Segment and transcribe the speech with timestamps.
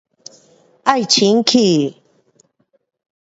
[0.83, 1.93] 爱清洁